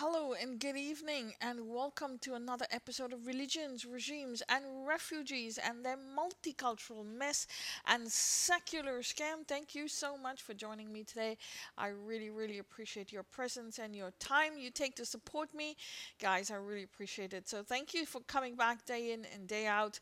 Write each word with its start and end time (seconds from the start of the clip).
Hello 0.00 0.32
and 0.32 0.60
good 0.60 0.76
evening, 0.76 1.34
and 1.40 1.68
welcome 1.68 2.18
to 2.18 2.34
another 2.34 2.66
episode 2.70 3.12
of 3.12 3.26
Religions, 3.26 3.84
Regimes, 3.84 4.44
and 4.48 4.86
Refugees 4.86 5.58
and 5.58 5.84
their 5.84 5.96
multicultural 5.96 7.04
mess 7.04 7.48
and 7.84 8.06
secular 8.06 9.00
scam. 9.00 9.44
Thank 9.44 9.74
you 9.74 9.88
so 9.88 10.16
much 10.16 10.40
for 10.40 10.54
joining 10.54 10.92
me 10.92 11.02
today. 11.02 11.36
I 11.76 11.88
really, 11.88 12.30
really 12.30 12.58
appreciate 12.58 13.10
your 13.10 13.24
presence 13.24 13.80
and 13.80 13.96
your 13.96 14.12
time 14.20 14.52
you 14.56 14.70
take 14.70 14.94
to 14.96 15.04
support 15.04 15.52
me. 15.52 15.74
Guys, 16.20 16.52
I 16.52 16.54
really 16.54 16.84
appreciate 16.84 17.34
it. 17.34 17.48
So, 17.48 17.64
thank 17.64 17.92
you 17.92 18.06
for 18.06 18.20
coming 18.20 18.54
back 18.54 18.86
day 18.86 19.10
in 19.10 19.26
and 19.34 19.48
day 19.48 19.66
out 19.66 19.98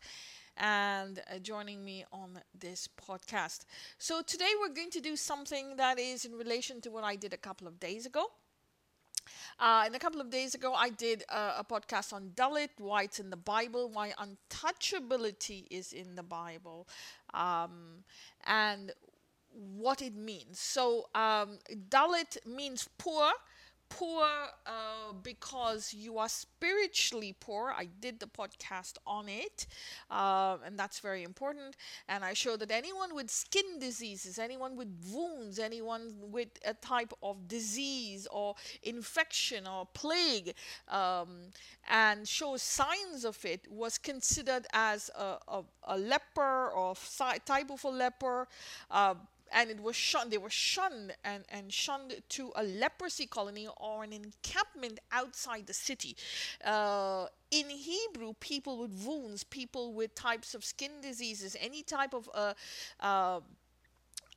and 0.58 1.20
uh, 1.20 1.38
joining 1.38 1.82
me 1.82 2.04
on 2.12 2.38
this 2.58 2.86
podcast. 3.02 3.64
So, 3.96 4.20
today 4.20 4.50
we're 4.60 4.74
going 4.74 4.90
to 4.90 5.00
do 5.00 5.16
something 5.16 5.76
that 5.76 5.98
is 5.98 6.26
in 6.26 6.34
relation 6.34 6.82
to 6.82 6.90
what 6.90 7.02
I 7.02 7.16
did 7.16 7.32
a 7.32 7.38
couple 7.38 7.66
of 7.66 7.80
days 7.80 8.04
ago. 8.04 8.26
Uh, 9.60 9.82
and 9.86 9.94
a 9.94 9.98
couple 9.98 10.20
of 10.20 10.30
days 10.30 10.54
ago, 10.54 10.74
I 10.74 10.90
did 10.90 11.24
a, 11.28 11.60
a 11.60 11.64
podcast 11.68 12.12
on 12.12 12.30
Dalit, 12.34 12.70
why 12.78 13.04
it's 13.04 13.18
in 13.18 13.30
the 13.30 13.36
Bible, 13.36 13.90
why 13.90 14.12
untouchability 14.18 15.66
is 15.70 15.92
in 15.92 16.14
the 16.14 16.22
Bible, 16.22 16.86
um, 17.34 18.04
and 18.46 18.92
what 19.76 20.02
it 20.02 20.14
means. 20.14 20.58
So, 20.60 21.08
um, 21.14 21.58
Dalit 21.88 22.36
means 22.46 22.88
poor 22.98 23.30
poor 23.88 24.26
uh, 24.66 25.12
because 25.22 25.94
you 25.94 26.18
are 26.18 26.28
spiritually 26.28 27.34
poor. 27.38 27.72
I 27.76 27.88
did 28.00 28.20
the 28.20 28.26
podcast 28.26 28.94
on 29.06 29.28
it, 29.28 29.66
uh, 30.10 30.58
and 30.64 30.78
that's 30.78 31.00
very 31.00 31.22
important. 31.22 31.76
And 32.08 32.24
I 32.24 32.32
show 32.34 32.56
that 32.56 32.70
anyone 32.70 33.14
with 33.14 33.30
skin 33.30 33.78
diseases, 33.78 34.38
anyone 34.38 34.76
with 34.76 34.88
wounds, 35.12 35.58
anyone 35.58 36.12
with 36.30 36.48
a 36.64 36.74
type 36.74 37.12
of 37.22 37.48
disease 37.48 38.26
or 38.30 38.54
infection 38.82 39.66
or 39.66 39.86
plague, 39.94 40.54
um, 40.88 41.50
and 41.88 42.26
shows 42.26 42.62
signs 42.62 43.24
of 43.24 43.42
it, 43.44 43.66
was 43.70 43.98
considered 43.98 44.66
as 44.72 45.10
a, 45.16 45.36
a, 45.48 45.62
a 45.84 45.98
leper 45.98 46.68
or 46.70 46.94
type 47.44 47.70
of 47.70 47.84
a 47.84 47.88
leper. 47.88 48.48
Uh, 48.90 49.14
and 49.52 49.70
it 49.70 49.80
was 49.80 49.96
shunned 49.96 50.30
they 50.30 50.38
were 50.38 50.50
shunned 50.50 51.14
and, 51.24 51.44
and 51.48 51.72
shunned 51.72 52.14
to 52.28 52.52
a 52.56 52.62
leprosy 52.62 53.26
colony 53.26 53.68
or 53.76 54.04
an 54.04 54.12
encampment 54.12 54.98
outside 55.12 55.66
the 55.66 55.74
city. 55.74 56.16
Uh, 56.64 57.26
in 57.50 57.68
hebrew 57.70 58.32
people 58.40 58.78
with 58.78 58.92
wounds 59.06 59.44
people 59.44 59.94
with 59.94 60.14
types 60.14 60.54
of 60.54 60.64
skin 60.64 60.90
diseases 61.00 61.56
any 61.60 61.82
type 61.82 62.12
of 62.12 62.28
uh, 62.34 62.54
uh, 63.00 63.40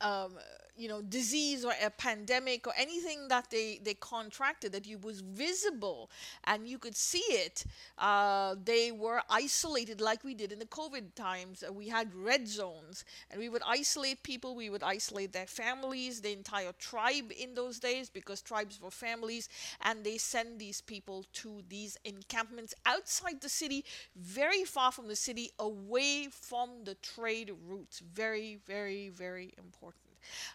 um, 0.00 0.32
you 0.76 0.88
know 0.88 1.02
disease 1.02 1.64
or 1.64 1.72
a 1.84 1.90
pandemic 1.90 2.66
or 2.66 2.72
anything 2.78 3.28
that 3.28 3.50
they 3.50 3.80
they 3.84 3.94
contracted 3.94 4.72
that 4.72 4.86
you 4.86 4.96
was 4.98 5.20
visible 5.20 6.10
and 6.44 6.66
you 6.66 6.78
could 6.78 6.96
see 6.96 7.24
it 7.28 7.64
uh, 7.98 8.54
they 8.64 8.90
were 8.90 9.20
isolated 9.28 10.00
like 10.00 10.24
we 10.24 10.34
did 10.34 10.52
in 10.52 10.58
the 10.58 10.64
covid 10.66 11.14
times. 11.14 11.62
We 11.72 11.88
had 11.88 12.14
red 12.14 12.48
zones 12.48 13.04
and 13.30 13.40
we 13.40 13.48
would 13.48 13.62
isolate 13.66 14.22
people. 14.22 14.54
We 14.54 14.70
would 14.70 14.82
isolate 14.82 15.32
their 15.32 15.46
families 15.46 16.20
the 16.20 16.32
entire 16.32 16.72
tribe 16.78 17.32
in 17.38 17.54
those 17.54 17.78
days 17.78 18.08
because 18.08 18.40
tribes 18.40 18.80
were 18.80 18.90
families. 18.90 19.48
And 19.82 20.04
they 20.04 20.18
send 20.18 20.58
these 20.58 20.80
people 20.80 21.24
to 21.34 21.62
these 21.68 21.96
encampments 22.04 22.74
outside 22.86 23.40
the 23.40 23.48
city 23.48 23.84
very 24.16 24.64
far 24.64 24.92
from 24.92 25.08
the 25.08 25.16
city 25.16 25.50
away 25.58 26.28
from 26.30 26.84
the 26.84 26.94
trade 26.96 27.52
routes. 27.66 28.00
Very 28.00 28.58
very 28.66 29.08
very 29.08 29.52
important 29.58 29.89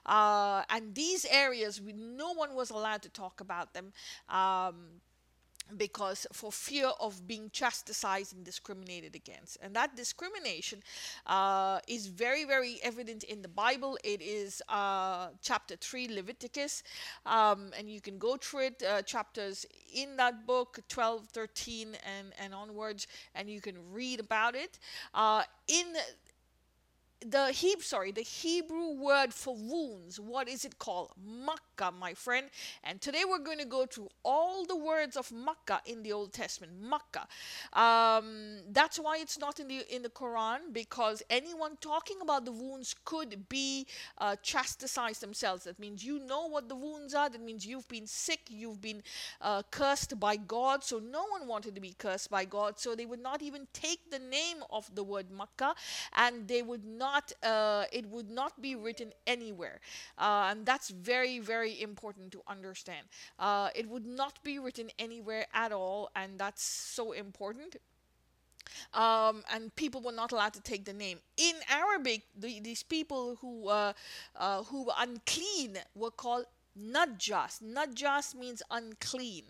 uh, 0.06 0.64
and 0.70 0.94
these 0.94 1.26
areas, 1.26 1.82
we, 1.82 1.94
no 1.94 2.34
one 2.34 2.56
was 2.56 2.70
allowed 2.70 3.02
to 3.04 3.10
talk 3.10 3.42
about 3.42 3.74
them. 3.74 3.94
Um, 4.30 5.02
because 5.78 6.28
for 6.32 6.52
fear 6.52 6.88
of 7.00 7.28
being 7.28 7.50
chastised 7.52 8.36
and 8.36 8.44
discriminated 8.44 9.16
against. 9.16 9.58
And 9.62 9.76
that 9.76 9.96
discrimination 9.96 10.82
uh, 11.26 11.80
is 11.88 12.08
very 12.08 12.46
very 12.46 12.78
evident 12.84 13.24
in 13.24 13.42
the 13.42 13.48
bible. 13.48 13.98
It 14.04 14.22
is 14.22 14.62
uh, 14.70 15.30
chapter 15.42 15.76
3 15.76 16.10
leviticus. 16.10 16.84
Um, 17.26 17.72
and 17.78 17.90
you 17.90 18.02
can 18.02 18.18
go 18.18 18.38
through 18.38 18.68
it 18.68 18.84
uh, 18.84 19.02
chapters 19.02 19.66
in 19.94 20.18
that 20.18 20.46
book 20.46 20.80
12 20.88 21.28
13 21.28 21.88
and, 22.18 22.34
and 22.40 22.54
onwards 22.54 23.08
and 23.34 23.50
you 23.50 23.62
can 23.62 23.76
read 23.92 24.20
about 24.20 24.56
it. 24.56 24.80
Uh, 25.14 25.44
in 25.68 25.86
the 27.22 27.52
Hebrew, 27.52 27.82
sorry, 27.82 28.12
the 28.12 28.22
Hebrew 28.22 28.92
word 28.92 29.34
for 29.34 29.56
wounds. 29.56 30.20
What 30.20 30.48
is 30.48 30.66
it 30.66 30.78
called? 30.78 31.12
Makkah, 31.26 31.94
my 31.98 32.14
friend. 32.14 32.48
And 32.84 33.02
today 33.02 33.24
we're 33.28 33.40
going 33.40 33.60
to 33.60 33.66
go 33.66 33.86
through 33.86 34.10
all 34.24 34.66
the 34.66 34.76
words 34.76 35.16
of 35.16 35.32
Makkah 35.32 35.82
in 35.86 36.04
the 36.04 36.12
Old 36.12 36.34
Testament. 36.34 36.74
Makkah. 36.80 37.28
Um, 37.74 38.60
that's 38.72 39.00
why 39.00 39.18
it's 39.20 39.40
not 39.40 39.60
in 39.60 39.68
the 39.68 39.84
in 39.94 40.02
the 40.02 40.10
Quran 40.10 40.74
because 40.74 41.24
anyone 41.30 41.78
talking 41.80 42.18
about 42.22 42.46
the 42.46 42.52
wounds 42.52 42.96
could 43.06 43.48
be 43.50 43.88
uh, 44.18 44.36
chastised 44.42 45.22
themselves. 45.22 45.64
That 45.64 45.80
means 45.80 46.04
you 46.04 46.20
know 46.20 46.48
what 46.48 46.70
the 46.70 46.76
wounds 46.76 47.14
are. 47.14 47.30
That 47.30 47.42
means 47.42 47.66
you've 47.66 47.88
been 47.88 48.08
sick. 48.08 48.42
You've 48.50 48.82
been 48.82 49.02
uh, 49.42 49.64
cursed 49.72 50.20
by 50.20 50.36
God. 50.36 50.84
So 50.84 51.00
no 51.00 51.26
one 51.30 51.48
wanted 51.48 51.76
to 51.76 51.82
be 51.82 51.96
cursed 51.98 52.30
by 52.30 52.46
God. 52.46 52.80
So 52.80 52.96
they 52.96 53.06
would 53.06 53.22
not 53.22 53.42
even 53.42 53.68
take 53.74 54.12
the 54.12 54.20
name 54.20 54.58
of 54.70 54.94
the 54.94 55.04
word 55.04 55.32
Makkah, 55.32 55.76
and 56.14 56.48
they 56.48 56.62
would 56.62 56.86
not 56.86 57.05
not 57.08 57.26
uh, 57.44 57.84
it 58.00 58.06
would 58.14 58.30
not 58.42 58.54
be 58.68 58.74
written 58.76 59.10
anywhere. 59.36 59.78
Uh, 60.18 60.50
and 60.50 60.66
that's 60.66 60.90
very 60.90 61.38
very 61.54 61.74
important 61.90 62.28
to 62.36 62.40
understand. 62.56 63.06
Uh, 63.48 63.70
it 63.82 63.86
would 63.94 64.08
not 64.22 64.36
be 64.44 64.56
written 64.64 64.88
anywhere 65.08 65.46
at 65.54 65.72
all 65.72 66.10
and 66.16 66.30
that's 66.44 66.64
so 66.64 67.04
important. 67.26 67.78
Um, 68.94 69.44
and 69.54 69.76
people 69.76 70.02
were 70.02 70.12
not 70.12 70.32
allowed 70.32 70.54
to 70.54 70.62
take 70.62 70.86
the 70.86 70.94
name. 70.94 71.20
In 71.38 71.56
Arabic, 71.70 72.24
the, 72.38 72.60
these 72.60 72.84
people 72.84 73.38
who 73.42 73.68
uh, 73.70 73.94
uh, 74.36 74.64
who 74.64 74.86
were 74.86 74.98
unclean 74.98 75.78
were 75.96 76.12
called 76.12 76.46
Najas. 76.80 77.62
Najas 77.62 78.36
means 78.36 78.62
unclean. 78.70 79.44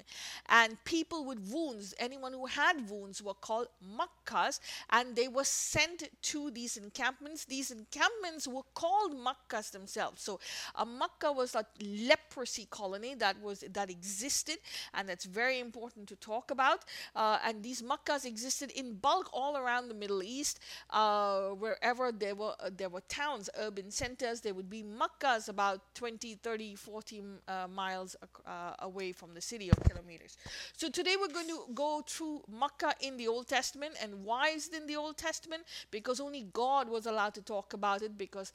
And 0.48 0.78
people 0.86 1.26
with 1.26 1.40
wounds, 1.52 1.94
anyone 2.00 2.34
who 2.34 2.46
had 2.46 2.90
wounds, 2.90 3.22
were 3.22 3.34
called 3.34 3.68
Makkas, 3.98 4.60
and 4.90 5.16
they 5.16 5.28
were 5.28 5.44
sent 5.44 6.04
to 6.24 6.52
these 6.52 6.78
encampments. 6.78 7.46
These 7.46 7.72
encampments 7.72 8.48
were 8.48 8.64
called 8.74 9.14
Makkas 9.16 9.72
themselves. 9.72 10.22
So 10.22 10.40
a 10.76 10.86
Makkah 10.86 11.32
was 11.32 11.56
a 11.56 11.66
leprosy 11.82 12.68
colony 12.70 13.16
that 13.16 13.42
was 13.42 13.64
that 13.74 13.90
existed, 13.90 14.58
and 14.94 15.08
that's 15.10 15.26
very 15.26 15.60
important 15.60 16.08
to 16.10 16.16
talk 16.16 16.52
about. 16.52 16.86
Uh, 17.16 17.40
and 17.46 17.64
these 17.64 17.82
Makkas 17.82 18.26
existed 18.26 18.72
in 18.72 18.94
bulk 18.96 19.30
all 19.34 19.58
around 19.58 19.88
the 19.88 19.94
Middle 19.94 20.24
East, 20.24 20.60
uh, 20.92 21.50
wherever 21.50 22.12
there 22.12 22.36
were 22.36 22.56
uh, 22.60 22.70
there 22.76 22.90
were 22.90 23.02
towns, 23.02 23.50
urban 23.58 23.92
centers. 23.92 24.42
There 24.42 24.54
would 24.54 24.70
be 24.70 24.84
Makkas 24.84 25.50
about 25.50 25.82
20, 25.96 26.36
30, 26.36 26.76
40 26.76 27.15
uh, 27.48 27.68
miles 27.68 28.16
uh, 28.46 28.74
away 28.80 29.12
from 29.12 29.34
the 29.34 29.42
city 29.42 29.70
or 29.70 29.76
kilometers. 29.90 30.38
So 30.78 30.90
today 30.90 31.16
we're 31.20 31.34
going 31.34 31.48
to 31.48 31.62
go 31.74 32.04
through 32.08 32.44
Makkah 32.52 32.94
in 33.02 33.18
the 33.18 33.28
Old 33.28 33.48
Testament. 33.48 33.96
And 34.02 34.24
why 34.24 34.50
is 34.50 34.68
it 34.68 34.76
in 34.76 34.88
the 34.88 34.96
Old 34.96 35.18
Testament? 35.18 35.64
Because 35.92 36.20
only 36.20 36.48
God 36.54 36.90
was 36.90 37.06
allowed 37.06 37.34
to 37.36 37.42
talk 37.42 37.74
about 37.74 38.02
it 38.02 38.18
because 38.18 38.52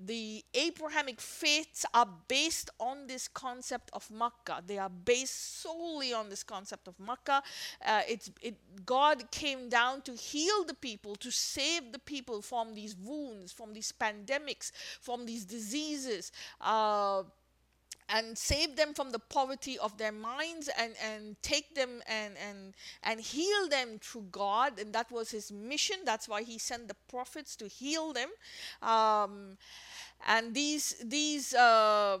the 0.00 0.44
Abrahamic 0.54 1.20
faiths 1.20 1.86
are 1.94 2.08
based 2.28 2.70
on 2.80 3.06
this 3.06 3.28
concept 3.28 3.90
of 3.92 4.10
Makkah. 4.10 4.62
They 4.66 4.78
are 4.78 4.88
based 4.88 5.62
solely 5.62 6.12
on 6.12 6.28
this 6.28 6.42
concept 6.42 6.88
of 6.88 6.98
Makkah. 6.98 7.42
Uh, 7.84 8.02
it's 8.08 8.30
it 8.42 8.56
God 8.84 9.30
came 9.30 9.68
down 9.68 10.02
to 10.02 10.12
heal 10.12 10.64
the 10.64 10.74
people, 10.74 11.14
to 11.16 11.30
save 11.30 11.92
the 11.92 11.98
people 11.98 12.42
from 12.42 12.74
these 12.74 12.96
wounds, 12.96 13.52
from 13.52 13.72
these 13.72 13.92
pandemics, 13.92 14.72
from 15.00 15.26
these 15.26 15.44
diseases. 15.44 16.32
Uh, 16.60 17.22
and 18.08 18.36
save 18.36 18.76
them 18.76 18.92
from 18.92 19.10
the 19.10 19.18
poverty 19.18 19.78
of 19.78 19.96
their 19.96 20.12
minds 20.12 20.68
and, 20.78 20.92
and 21.02 21.36
take 21.42 21.74
them 21.74 22.02
and, 22.06 22.34
and, 22.48 22.74
and 23.02 23.20
heal 23.20 23.68
them 23.68 23.98
through 24.00 24.26
God. 24.30 24.78
And 24.78 24.92
that 24.92 25.10
was 25.10 25.30
his 25.30 25.50
mission. 25.50 25.96
That's 26.04 26.28
why 26.28 26.42
he 26.42 26.58
sent 26.58 26.88
the 26.88 26.96
prophets 27.08 27.56
to 27.56 27.66
heal 27.66 28.12
them. 28.12 28.28
Um, 28.82 29.56
and 30.26 30.54
these 30.54 30.96
these 31.04 31.54
um, 31.54 32.20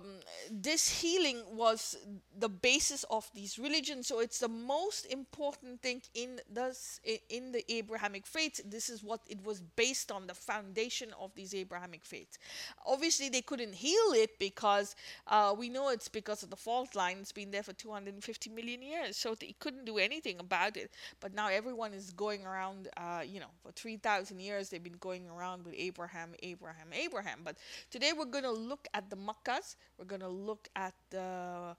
this 0.50 0.88
healing 1.00 1.38
was 1.52 1.96
the 2.38 2.48
basis 2.48 3.04
of 3.04 3.30
these 3.34 3.58
religions. 3.58 4.06
So 4.08 4.20
it's 4.20 4.40
the 4.40 4.48
most 4.48 5.06
important 5.06 5.80
thing 5.80 6.02
in 6.14 6.40
this 6.50 7.00
in 7.30 7.52
the 7.52 7.64
abrahamic 7.72 8.26
faith. 8.26 8.60
This 8.68 8.88
is 8.90 9.02
what 9.02 9.20
it 9.26 9.42
was 9.44 9.60
based 9.60 10.12
on 10.12 10.26
the 10.26 10.34
foundation 10.34 11.10
of 11.18 11.34
these 11.34 11.54
abrahamic 11.54 12.04
faiths 12.04 12.38
obviously 12.86 13.28
they 13.28 13.40
couldn't 13.42 13.74
heal 13.74 14.12
it 14.12 14.38
because 14.38 14.94
uh, 15.26 15.54
we 15.56 15.68
know 15.68 15.88
it's 15.88 16.08
because 16.08 16.42
of 16.42 16.50
the 16.50 16.56
fault 16.56 16.94
line. 16.94 17.18
It's 17.20 17.32
been 17.32 17.50
there 17.50 17.62
for 17.62 17.72
250 17.72 18.50
million 18.50 18.82
years. 18.82 19.16
So 19.16 19.34
they 19.34 19.54
couldn't 19.58 19.84
do 19.84 19.98
anything 19.98 20.38
about 20.38 20.76
it. 20.76 20.90
But 21.20 21.34
now 21.34 21.48
everyone 21.48 21.92
is 21.94 22.10
going 22.10 22.44
around 22.44 22.88
uh, 22.96 23.22
you 23.26 23.40
know 23.40 23.52
for 23.62 23.72
3000 23.72 24.40
years 24.40 24.68
they've 24.68 24.82
been 24.82 24.98
going 25.00 25.28
around 25.28 25.64
with 25.64 25.74
abraham 25.76 26.30
abraham 26.42 26.88
abraham. 26.92 27.40
But 27.44 27.56
Today 27.90 28.12
we're 28.16 28.24
going 28.24 28.44
to 28.44 28.52
look 28.52 28.88
at 28.94 29.10
the 29.10 29.16
Makkas. 29.16 29.76
We're 29.98 30.04
going 30.06 30.22
to 30.22 30.28
look 30.28 30.68
at 30.76 30.94
the 31.10 31.76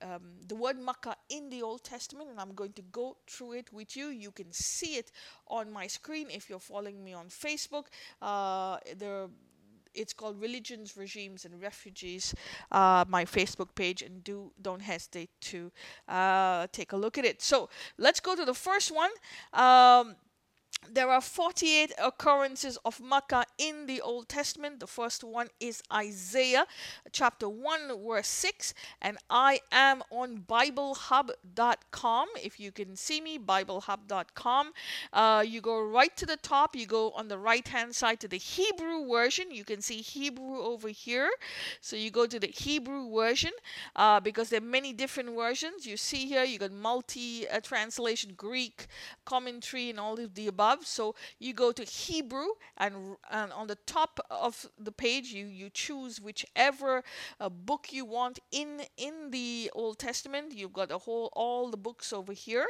um, 0.00 0.20
the 0.46 0.54
word 0.54 0.78
Makkah 0.78 1.16
in 1.28 1.50
the 1.50 1.62
Old 1.62 1.82
Testament, 1.82 2.30
and 2.30 2.38
I'm 2.38 2.54
going 2.54 2.72
to 2.74 2.82
go 2.92 3.16
through 3.26 3.52
it 3.52 3.72
with 3.72 3.96
you. 3.96 4.08
You 4.08 4.30
can 4.30 4.52
see 4.52 4.96
it 4.96 5.10
on 5.48 5.72
my 5.72 5.88
screen 5.88 6.28
if 6.30 6.48
you're 6.48 6.60
following 6.60 7.02
me 7.02 7.14
on 7.14 7.28
Facebook. 7.28 7.86
Uh, 8.22 8.78
the 8.96 9.28
it's 9.94 10.12
called 10.12 10.40
religions 10.40 10.96
regimes 10.96 11.44
and 11.44 11.60
refugees 11.60 12.34
uh, 12.72 13.04
my 13.08 13.24
facebook 13.24 13.74
page 13.74 14.02
and 14.02 14.22
do 14.22 14.52
don't 14.60 14.82
hesitate 14.82 15.30
to 15.40 15.72
uh, 16.08 16.66
take 16.72 16.92
a 16.92 16.96
look 16.96 17.18
at 17.18 17.24
it 17.24 17.42
so 17.42 17.68
let's 17.96 18.20
go 18.20 18.36
to 18.36 18.44
the 18.44 18.54
first 18.54 18.94
one 18.94 19.10
um, 19.54 20.14
there 20.90 21.10
are 21.10 21.20
48 21.20 21.92
occurrences 22.02 22.78
of 22.84 23.00
Makkah 23.00 23.44
in 23.58 23.86
the 23.86 24.00
Old 24.00 24.28
Testament. 24.28 24.80
The 24.80 24.86
first 24.86 25.24
one 25.24 25.48
is 25.60 25.82
Isaiah 25.92 26.66
chapter 27.12 27.48
1, 27.48 28.06
verse 28.06 28.28
6. 28.28 28.74
And 29.02 29.18
I 29.28 29.60
am 29.72 30.02
on 30.10 30.44
BibleHub.com. 30.48 32.28
If 32.42 32.60
you 32.60 32.72
can 32.72 32.96
see 32.96 33.20
me, 33.20 33.38
BibleHub.com. 33.38 34.72
Uh, 35.12 35.44
you 35.46 35.60
go 35.60 35.82
right 35.82 36.16
to 36.16 36.26
the 36.26 36.36
top, 36.36 36.74
you 36.74 36.86
go 36.86 37.10
on 37.12 37.28
the 37.28 37.38
right 37.38 37.66
hand 37.66 37.94
side 37.94 38.20
to 38.20 38.28
the 38.28 38.38
Hebrew 38.38 39.06
version. 39.08 39.50
You 39.50 39.64
can 39.64 39.82
see 39.82 40.00
Hebrew 40.00 40.60
over 40.60 40.88
here. 40.88 41.30
So 41.80 41.96
you 41.96 42.10
go 42.10 42.26
to 42.26 42.38
the 42.38 42.48
Hebrew 42.48 43.14
version 43.14 43.52
uh, 43.96 44.20
because 44.20 44.48
there 44.50 44.58
are 44.58 44.64
many 44.64 44.92
different 44.92 45.34
versions. 45.34 45.86
You 45.86 45.96
see 45.96 46.26
here, 46.26 46.44
you 46.44 46.58
got 46.58 46.72
multi 46.72 47.48
uh, 47.48 47.60
translation, 47.60 48.32
Greek, 48.36 48.86
commentary, 49.24 49.90
and 49.90 50.00
all 50.00 50.18
of 50.18 50.34
the 50.34 50.46
above 50.46 50.67
above. 50.68 50.86
So 50.86 51.14
you 51.38 51.52
go 51.52 51.72
to 51.72 51.84
Hebrew, 51.84 52.48
and, 52.76 53.16
and 53.30 53.52
on 53.52 53.66
the 53.66 53.78
top 53.86 54.20
of 54.30 54.66
the 54.78 54.92
page, 54.92 55.28
you, 55.28 55.46
you 55.46 55.70
choose 55.70 56.20
whichever 56.20 57.02
uh, 57.40 57.48
book 57.48 57.88
you 57.90 58.04
want 58.04 58.38
in, 58.50 58.82
in 58.96 59.30
the 59.30 59.70
Old 59.74 59.98
Testament. 59.98 60.52
You've 60.54 60.72
got 60.72 60.90
a 60.90 60.98
whole 60.98 61.30
all 61.34 61.70
the 61.70 61.76
books 61.76 62.12
over 62.12 62.32
here, 62.32 62.66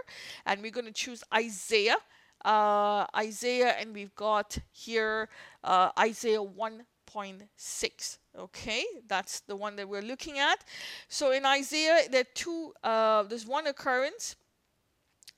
and 0.47 0.63
we're 0.63 0.71
going 0.71 0.87
to 0.87 0.93
choose 0.93 1.23
Isaiah. 1.35 1.97
Uh, 2.45 3.05
Isaiah, 3.17 3.75
and 3.81 3.93
we've 3.93 4.15
got 4.15 4.59
here 4.71 5.29
uh, 5.65 5.91
Isaiah 5.99 6.39
1.6 6.39 8.19
okay 8.39 8.85
that's 9.09 9.41
the 9.41 9.57
one 9.57 9.75
that 9.75 9.89
we're 9.89 10.03
looking 10.03 10.39
at 10.39 10.63
so 11.09 11.33
in 11.33 11.45
isaiah 11.45 12.03
there 12.09 12.21
are 12.21 12.35
two 12.35 12.73
uh, 12.85 13.25
there's 13.25 13.47
one 13.47 13.67
occurrence 13.67 14.37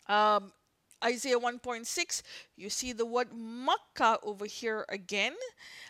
um, 0.07 0.53
Isaiah 1.05 1.39
1.6, 1.39 2.23
you 2.57 2.71
see 2.71 2.93
the 2.93 3.07
word 3.07 3.29
Makkah 3.35 4.19
over 4.23 4.47
here 4.47 4.85
again. 4.89 5.35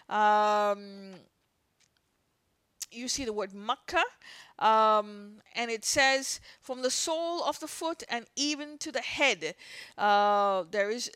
Um, 0.08 1.14
you 2.92 3.08
see 3.08 3.24
the 3.24 3.32
word 3.32 3.54
Makkah, 3.54 4.04
um, 4.58 5.40
and 5.54 5.70
it 5.70 5.84
says, 5.84 6.40
from 6.60 6.82
the 6.82 6.90
sole 6.90 7.44
of 7.44 7.60
the 7.60 7.68
foot 7.68 8.02
and 8.08 8.26
even 8.36 8.78
to 8.78 8.90
the 8.90 9.00
head, 9.00 9.54
uh, 9.96 10.64
there 10.70 10.90
is 10.90 11.10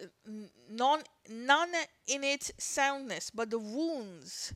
none, 0.71 1.03
none 1.29 1.73
in 2.07 2.23
its 2.23 2.53
soundness, 2.59 3.31
but 3.31 3.51
the 3.51 3.59
wounds 3.59 4.55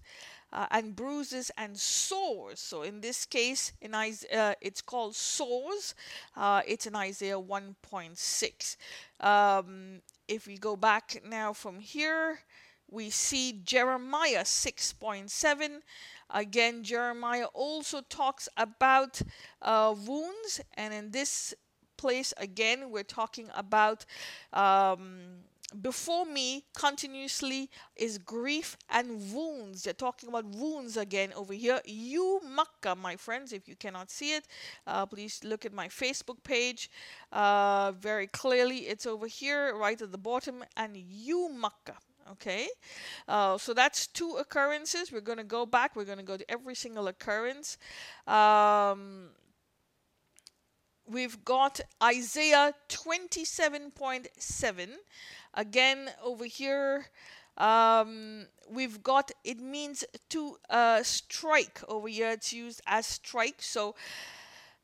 uh, 0.53 0.67
and 0.71 0.97
bruises 0.97 1.51
and 1.57 1.77
sores. 1.79 2.61
So 2.61 2.83
in 2.83 3.01
this 3.01 3.27
case, 3.27 3.73
in 3.81 3.95
Isaiah, 3.95 4.51
uh, 4.51 4.55
it's 4.61 4.81
called 4.81 5.15
sores. 5.15 5.95
Uh, 6.37 6.63
it's 6.67 6.87
in 6.87 6.97
Isaiah 6.97 7.39
1.6. 7.41 8.77
Um, 9.21 10.01
if 10.27 10.47
we 10.47 10.57
go 10.59 10.77
back 10.77 11.23
now 11.27 11.53
from 11.53 11.81
here, 11.81 12.41
we 12.91 13.11
see 13.11 13.61
Jeremiah 13.65 14.45
6.7. 14.45 15.81
Again, 16.31 16.83
Jeremiah 16.83 17.47
also 17.55 18.01
talks 18.03 18.49
about 18.57 19.23
uh, 19.63 19.95
wounds, 20.07 20.61
and 20.75 20.93
in 20.93 21.11
this 21.11 21.55
place, 21.97 22.33
again, 22.37 22.91
we're 22.91 23.03
talking 23.03 23.51
about 23.55 24.05
um, 24.53 25.41
before 25.83 26.25
me 26.25 26.65
continuously 26.77 27.71
is 27.97 28.19
grief 28.19 28.77
and 28.89 29.33
wounds. 29.33 29.83
They're 29.83 29.93
talking 29.93 30.29
about 30.29 30.47
wounds 30.47 30.97
again 30.97 31.33
over 31.35 31.53
here. 31.53 31.81
You 31.85 32.41
Makkah, 32.45 32.97
my 32.97 33.17
friends. 33.17 33.53
If 33.53 33.69
you 33.69 33.77
cannot 33.77 34.11
see 34.11 34.35
it, 34.35 34.47
uh, 34.87 35.07
please 35.07 35.41
look 35.45 35.67
at 35.67 35.73
my 35.73 35.89
Facebook 35.89 36.43
page. 36.43 36.91
Uh, 37.31 37.93
very 37.93 38.27
clearly, 38.27 38.89
it's 38.89 39.07
over 39.07 39.27
here, 39.27 39.77
right 39.77 40.01
at 40.01 40.11
the 40.11 40.19
bottom. 40.19 40.65
And 40.77 40.97
you 40.97 41.51
Makkah. 41.53 41.99
Okay, 42.33 42.69
uh, 43.27 43.57
so 43.57 43.73
that's 43.73 44.07
two 44.07 44.37
occurrences. 44.39 45.11
We're 45.11 45.23
going 45.23 45.39
to 45.39 45.45
go 45.45 45.65
back. 45.65 45.97
We're 45.97 46.05
going 46.05 46.19
to 46.19 46.25
go 46.25 46.37
to 46.37 46.51
every 46.51 46.75
single 46.75 47.09
occurrence. 47.09 47.79
Um, 48.27 49.31
we've 51.09 51.45
got 51.45 51.81
Isaiah 52.03 52.75
27.7. 52.89 54.89
Again, 55.55 56.11
over 56.23 56.45
here, 56.45 57.07
um, 57.57 58.47
we've 58.71 59.03
got 59.03 59.31
it 59.45 59.61
means 59.61 60.05
to 60.31 60.57
uh, 60.71 61.03
strike. 61.03 61.81
Over 61.89 62.09
here, 62.09 62.31
it's 62.31 62.53
used 62.53 62.81
as 62.87 63.07
strike. 63.07 63.63
So 63.63 63.95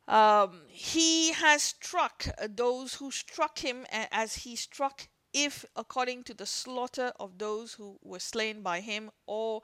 um, 0.09 0.63
he 0.69 1.33
has 1.33 1.63
struck 1.63 2.27
those 2.49 2.95
who 2.95 3.11
struck 3.11 3.59
him 3.59 3.87
as 3.91 4.37
he 4.37 4.57
struck 4.57 5.09
if 5.33 5.65
according 5.75 6.23
to 6.23 6.35
the 6.35 6.47
slaughter 6.47 7.13
of 7.19 7.39
those 7.39 7.75
who 7.75 7.99
were 8.03 8.21
slain 8.21 8.63
by 8.63 8.81
him 8.81 9.11
or 9.27 9.63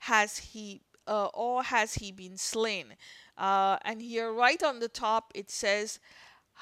has 0.00 0.38
he 0.38 0.80
uh, 1.06 1.26
or 1.34 1.62
has 1.62 1.94
he 1.94 2.12
been 2.12 2.36
slain 2.36 2.86
uh, 3.38 3.76
and 3.84 4.02
here 4.02 4.32
right 4.32 4.62
on 4.62 4.78
the 4.80 4.88
top 4.88 5.32
it 5.34 5.50
says 5.50 5.98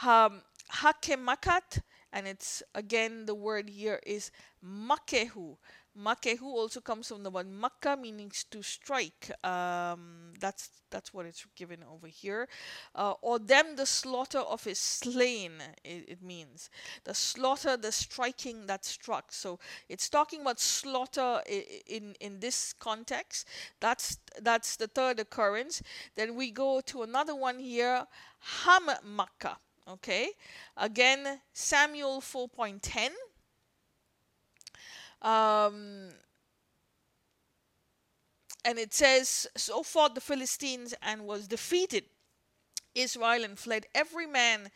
um, 0.03 0.43
hakemakat 0.73 1.81
and 2.13 2.27
it's 2.27 2.63
again 2.75 3.27
the 3.27 3.35
word 3.35 3.69
here 3.69 4.01
is 4.07 4.31
makehu. 4.65 5.57
Makehu 5.99 6.43
also 6.43 6.81
comes 6.81 7.09
from 7.09 7.23
the 7.23 7.31
word 7.31 7.49
makka, 7.49 7.97
meaning 7.97 8.31
to 8.51 8.63
strike. 8.63 9.31
Um, 9.45 10.33
that's 10.39 10.71
that's 10.91 11.13
what 11.13 11.27
it's 11.27 11.45
given 11.57 11.85
over 11.93 12.07
here. 12.07 12.49
Uh, 12.95 13.15
or 13.23 13.39
them 13.39 13.77
the 13.77 13.87
slaughter 13.87 14.39
of 14.39 14.65
his 14.65 14.79
slain. 14.79 15.53
It, 15.85 16.05
it, 16.09 16.23
means 16.23 16.71
the 17.05 17.15
slaughter, 17.15 17.77
the 17.77 17.93
striking 17.93 18.67
that 18.67 18.85
struck. 18.85 19.33
So 19.33 19.59
it's 19.89 20.09
talking 20.09 20.43
about 20.43 20.61
slaughter 20.61 21.43
in 21.87 22.15
in 22.21 22.41
this 22.41 22.73
context. 22.73 23.49
That's 23.81 24.19
that's 24.41 24.77
the 24.77 24.87
third 24.87 25.19
occurrence. 25.19 25.83
Then 26.17 26.37
we 26.37 26.51
go 26.51 26.81
to 26.83 27.03
another 27.03 27.35
one 27.35 27.59
here, 27.59 28.07
ham 28.39 28.91
makka. 29.05 29.57
Okay, 29.89 30.29
again, 30.77 31.41
Samuel 31.53 32.21
4.10. 32.21 33.11
Um, 35.23 36.11
and 38.65 38.79
it 38.79 38.93
says, 38.93 39.47
So 39.57 39.83
fought 39.83 40.15
the 40.15 40.21
Philistines 40.21 40.95
and 41.03 41.27
was 41.27 41.49
defeated. 41.49 42.05
Israel 42.95 43.45
and 43.45 43.59
fled 43.59 43.87
every 43.95 44.27
man 44.27 44.71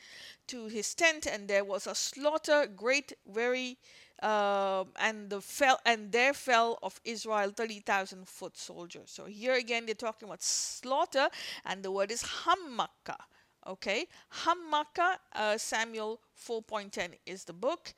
to 0.49 0.67
his 0.69 0.95
tent, 0.95 1.27
and 1.27 1.49
there 1.49 1.65
was 1.65 1.87
a 1.87 1.95
slaughter, 1.95 2.67
great, 2.67 3.13
very, 3.27 3.79
uh, 4.23 4.85
and 5.01 5.31
the 5.31 5.41
fell, 5.41 5.81
and 5.85 6.13
there 6.13 6.33
fell 6.33 6.79
of 6.83 7.01
Israel 7.05 7.51
thirty 7.51 7.81
thousand 7.81 8.29
foot 8.29 8.57
soldiers. 8.57 9.11
So 9.11 9.25
here 9.27 9.55
again, 9.55 9.87
they're 9.87 9.97
talking 9.97 10.29
about 10.29 10.43
slaughter, 10.43 11.29
and 11.65 11.83
the 11.83 11.91
word 11.91 12.13
is 12.13 12.23
hammaka. 12.23 13.19
Okay, 13.67 14.07
Hammaka, 14.45 15.17
uh, 15.35 15.57
Samuel 15.57 16.21
4.10 16.47 17.15
is 17.25 17.45
the 17.45 17.55
book. 17.55 17.95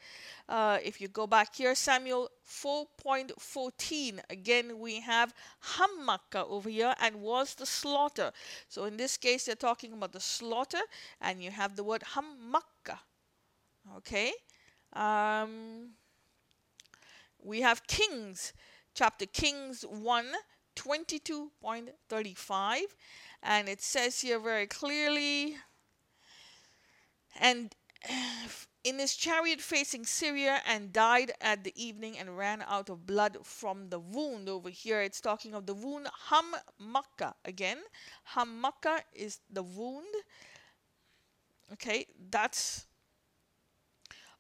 Uh, 0.49 0.79
if 0.85 1.01
you 1.01 1.09
go 1.09 1.27
back 1.27 1.57
here, 1.57 1.75
Samuel 1.75 2.31
4.14, 2.49 4.21
again 4.31 4.79
we 4.79 5.01
have 5.01 5.35
Hammaka 5.75 6.49
over 6.49 6.71
here 6.71 6.95
and 7.01 7.17
was 7.17 7.55
the 7.55 7.67
slaughter. 7.67 8.31
So 8.69 8.85
in 8.85 8.97
this 8.97 9.17
case, 9.17 9.47
they're 9.47 9.57
talking 9.57 9.93
about 9.93 10.13
the 10.13 10.21
slaughter, 10.21 10.83
and 11.21 11.43
you 11.43 11.51
have 11.51 11.75
the 11.75 11.83
word 11.83 12.05
Hammaka. 12.15 13.01
Okay, 13.97 14.35
um, 14.93 15.95
we 17.43 17.63
have 17.63 17.85
Kings, 17.89 18.53
chapter 18.95 19.27
Kings 19.27 19.83
1, 19.83 20.27
22.35 20.77 22.79
and 23.47 23.69
it 23.69 23.81
says 23.81 24.21
here 24.21 24.41
very 24.41 24.67
clearly 24.67 25.57
and 27.41 27.75
in 28.85 28.99
his 28.99 29.15
chariot 29.15 29.61
facing 29.61 30.05
Syria 30.05 30.61
and 30.67 30.93
died 30.93 31.33
at 31.41 31.65
the 31.65 31.73
evening 31.75 32.19
and 32.19 32.37
ran 32.37 32.63
out 32.69 32.91
of 32.91 33.07
blood 33.07 33.39
from 33.43 33.89
the 33.89 33.99
wound. 33.99 34.49
Over 34.49 34.71
here, 34.71 35.01
it's 35.01 35.21
talking 35.21 35.55
of 35.55 35.67
the 35.67 35.75
wound 35.75 36.09
Ham 36.29 36.55
Makkah 36.79 37.35
again. 37.45 37.79
Ham 38.25 38.61
Makkah 38.61 39.01
is 39.13 39.41
the 39.51 39.63
wound. 39.63 40.15
Okay, 41.73 42.07
that's 42.31 42.87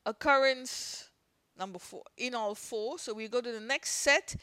occurrence 0.04 1.10
number 1.58 1.78
four 1.78 2.02
in 2.16 2.34
all 2.34 2.54
four. 2.54 2.98
So 2.98 3.14
we 3.14 3.28
go 3.28 3.40
to 3.40 3.50
the 3.50 3.60
next 3.60 3.90
set 3.90 4.36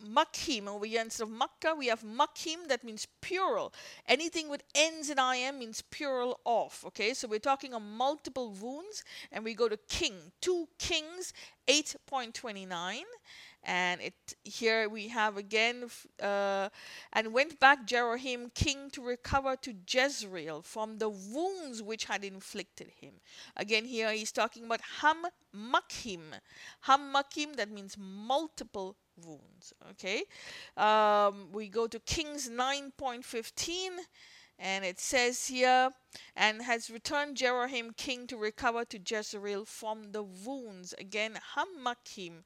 makhim 0.00 0.66
over 0.68 0.86
here 0.86 1.00
instead 1.00 1.24
of 1.24 1.30
makkah 1.30 1.74
we 1.76 1.86
have 1.86 2.02
makhim 2.02 2.68
that 2.68 2.82
means 2.84 3.06
plural 3.20 3.72
anything 4.06 4.48
with 4.48 4.62
ends 4.74 5.10
in 5.10 5.18
im 5.18 5.58
means 5.58 5.82
plural 5.82 6.40
of 6.46 6.82
okay 6.86 7.14
so 7.14 7.28
we're 7.28 7.38
talking 7.38 7.74
of 7.74 7.82
multiple 7.82 8.50
wounds 8.60 9.04
and 9.32 9.44
we 9.44 9.54
go 9.54 9.68
to 9.68 9.76
king 9.88 10.14
two 10.40 10.68
kings 10.78 11.32
8.29 11.68 13.02
and 13.62 14.00
it 14.00 14.14
here 14.42 14.88
we 14.88 15.08
have 15.08 15.36
again 15.36 15.84
uh, 16.22 16.68
and 17.12 17.32
went 17.32 17.60
back 17.60 17.86
Jeroham 17.86 18.52
king 18.54 18.90
to 18.92 19.02
recover 19.02 19.56
to 19.56 19.74
Jezreel 19.86 20.62
from 20.62 20.98
the 20.98 21.08
wounds 21.08 21.82
which 21.82 22.06
had 22.06 22.24
inflicted 22.24 22.88
him. 23.00 23.14
Again 23.56 23.84
here 23.84 24.12
he's 24.12 24.32
talking 24.32 24.64
about 24.64 24.80
Ham 25.00 25.26
Makim. 25.54 26.20
Ham 26.82 27.12
Makim 27.14 27.56
that 27.56 27.70
means 27.70 27.96
multiple 27.98 28.96
wounds. 29.24 29.72
Okay, 29.90 30.24
um, 30.76 31.48
we 31.52 31.68
go 31.68 31.86
to 31.86 31.98
Kings 32.00 32.48
9.15 32.48 33.90
and 34.60 34.84
it 34.84 35.00
says 35.00 35.46
here, 35.46 35.90
and 36.36 36.62
has 36.62 36.90
returned 36.90 37.36
Jeroham 37.36 37.96
king 37.96 38.26
to 38.26 38.36
recover 38.36 38.84
to 38.84 38.98
Jezreel 38.98 39.64
from 39.64 40.12
the 40.12 40.22
wounds. 40.22 40.94
Again, 40.98 41.38
Hammakim, 41.56 42.42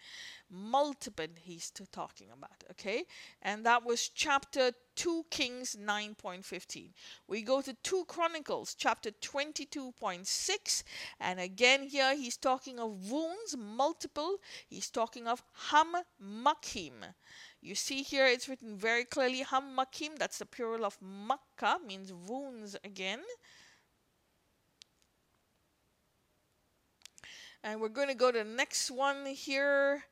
multiple 0.48 1.26
he's 1.42 1.72
talking 1.90 2.28
about. 2.32 2.62
Okay, 2.70 3.04
and 3.42 3.66
that 3.66 3.84
was 3.84 4.08
chapter 4.08 4.70
2 4.94 5.24
Kings 5.30 5.76
9.15. 5.76 6.90
We 7.26 7.42
go 7.42 7.60
to 7.62 7.74
2 7.82 8.04
Chronicles 8.06 8.76
chapter 8.78 9.10
22.6, 9.10 10.82
and 11.18 11.40
again 11.40 11.82
here 11.82 12.14
he's 12.14 12.36
talking 12.36 12.78
of 12.78 13.10
wounds, 13.10 13.56
multiple. 13.58 14.36
He's 14.68 14.88
talking 14.88 15.26
of 15.26 15.42
Hammakim. 15.70 17.14
You 17.64 17.74
see 17.74 18.02
here 18.02 18.26
it's 18.26 18.46
written 18.46 18.76
very 18.76 19.06
clearly 19.06 19.42
Hammakim, 19.42 20.18
that's 20.18 20.36
the 20.36 20.44
plural 20.44 20.84
of 20.84 20.98
Makkah, 21.00 21.78
means 21.86 22.12
wounds 22.12 22.76
again. 22.84 23.20
And 27.62 27.80
we're 27.80 27.88
going 27.88 28.08
to 28.08 28.14
go 28.14 28.30
to 28.30 28.40
the 28.40 28.44
next 28.44 28.90
one 28.90 29.24
here. 29.24 30.04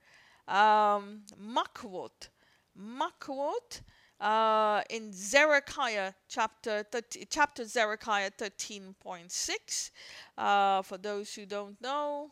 Um, 0.49 1.25
Makwot. 1.39 2.31
Makwot 2.75 3.83
uh, 4.19 4.81
in 4.89 5.13
Zedekiah 5.13 6.15
chapter 6.31 6.85
30, 6.91 7.27
chapter 7.29 7.67
Zedekiah 7.67 8.31
13.6. 8.31 9.91
Uh, 10.39 10.81
for 10.81 10.97
those 10.97 11.35
who 11.35 11.45
don't 11.45 11.79
know, 11.83 12.31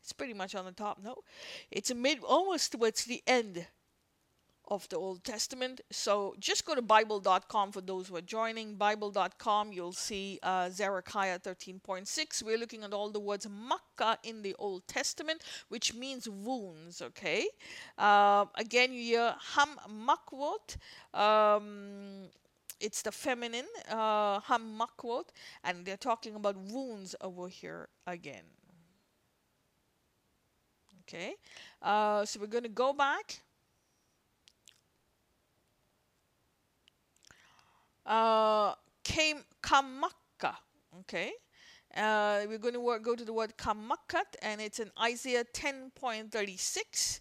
it's 0.00 0.14
pretty 0.14 0.32
much 0.32 0.54
on 0.54 0.64
the 0.64 0.72
top. 0.72 0.98
No, 1.04 1.16
it's 1.70 1.92
mid 1.92 2.20
almost 2.24 2.72
towards 2.72 3.04
the 3.04 3.22
end 3.26 3.66
of 4.68 4.88
the 4.88 4.96
Old 4.96 5.24
Testament. 5.24 5.80
So 5.90 6.34
just 6.38 6.64
go 6.64 6.74
to 6.74 6.82
Bible.com 6.82 7.72
for 7.72 7.80
those 7.80 8.08
who 8.08 8.16
are 8.16 8.22
joining. 8.22 8.74
Bible.com, 8.74 9.72
you'll 9.72 9.92
see 9.92 10.38
uh, 10.42 10.70
Zedekiah 10.70 11.38
13.6. 11.38 12.42
We're 12.42 12.58
looking 12.58 12.84
at 12.84 12.92
all 12.92 13.10
the 13.10 13.20
words 13.20 13.46
Makkah 13.48 14.18
in 14.22 14.42
the 14.42 14.54
Old 14.58 14.86
Testament, 14.86 15.42
which 15.68 15.94
means 15.94 16.28
wounds, 16.28 17.00
okay? 17.00 17.48
Uh, 17.96 18.44
again, 18.56 18.92
you 18.92 19.02
hear 19.02 19.34
Ham 19.54 19.70
Makwot. 20.06 20.76
Um, 21.18 22.28
it's 22.80 23.02
the 23.02 23.10
feminine, 23.10 23.66
uh, 23.90 24.40
Ham 24.40 24.78
Makwot, 24.78 25.24
and 25.64 25.84
they're 25.84 25.96
talking 25.96 26.36
about 26.36 26.56
wounds 26.56 27.16
over 27.20 27.48
here 27.48 27.88
again. 28.06 28.44
Okay, 31.02 31.36
uh, 31.80 32.26
so 32.26 32.38
we're 32.38 32.46
going 32.46 32.64
to 32.64 32.68
go 32.68 32.92
back 32.92 33.40
uh, 38.08 38.74
came 39.04 39.44
Kamakka. 39.62 40.56
Okay. 41.00 41.32
Uh, 41.96 42.42
we're 42.48 42.58
going 42.58 42.74
to 42.74 42.80
work, 42.80 43.02
go 43.02 43.14
to 43.14 43.24
the 43.24 43.32
word 43.32 43.54
Kamakat, 43.56 44.36
and 44.42 44.60
it's 44.60 44.78
in 44.78 44.90
Isaiah 45.00 45.44
10.36. 45.44 47.20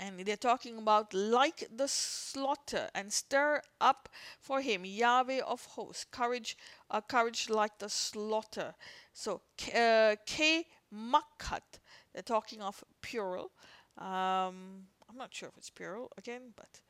And 0.00 0.18
they're 0.20 0.36
talking 0.36 0.78
about 0.78 1.14
like 1.14 1.68
the 1.74 1.86
slaughter 1.86 2.88
and 2.94 3.12
stir 3.12 3.62
up 3.80 4.08
for 4.40 4.60
him 4.60 4.84
Yahweh 4.84 5.40
of 5.46 5.64
hosts, 5.64 6.04
courage, 6.10 6.56
uh, 6.90 7.00
courage 7.00 7.48
like 7.48 7.78
the 7.78 7.88
slaughter. 7.88 8.74
So 9.12 9.42
uh, 9.74 10.16
K 10.26 10.66
Makat, 10.92 11.78
they're 12.12 12.22
talking 12.22 12.60
of 12.62 12.82
plural. 13.00 13.52
Um, 13.96 14.88
I'm 15.08 15.16
not 15.16 15.32
sure 15.32 15.50
if 15.50 15.56
it's 15.56 15.70
plural 15.70 16.10
again, 16.18 16.52
but 16.56 16.80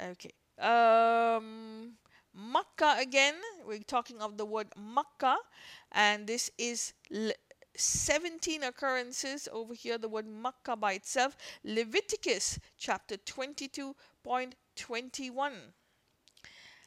okay. 0.00 0.30
Um, 0.58 1.92
Makkah 2.34 2.96
again, 2.98 3.34
we're 3.66 3.78
talking 3.78 4.20
of 4.20 4.36
the 4.36 4.44
word 4.44 4.68
Makkah, 4.76 5.38
and 5.92 6.26
this 6.26 6.50
is 6.58 6.92
17 7.76 8.62
occurrences 8.62 9.48
over 9.52 9.74
here, 9.74 9.98
the 9.98 10.08
word 10.08 10.26
Makkah 10.26 10.76
by 10.76 10.94
itself. 10.94 11.36
Leviticus 11.64 12.58
chapter 12.78 13.16
22.21. 13.16 15.52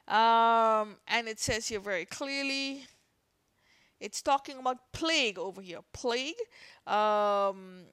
Um, 0.07 0.95
and 1.07 1.27
it 1.27 1.39
says 1.39 1.67
here 1.67 1.79
very 1.79 2.05
clearly, 2.05 2.85
it's 3.99 4.21
talking 4.21 4.57
about 4.57 4.77
plague 4.93 5.37
over 5.37 5.61
here. 5.61 5.79
Plague. 5.93 6.39
Um, 6.87 7.83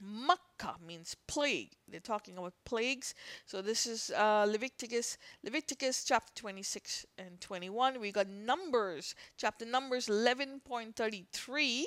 Makkah 0.00 0.76
means 0.86 1.14
plague. 1.26 1.72
They're 1.86 2.00
talking 2.00 2.38
about 2.38 2.54
plagues. 2.64 3.14
So 3.44 3.60
this 3.60 3.86
is 3.86 4.10
uh, 4.10 4.46
Leviticus, 4.48 5.18
Leviticus 5.44 6.04
chapter 6.04 6.32
26 6.34 7.04
and 7.18 7.40
21. 7.40 8.00
We 8.00 8.10
got 8.10 8.28
Numbers, 8.28 9.14
chapter 9.36 9.66
Numbers 9.66 10.06
11.33, 10.06 11.84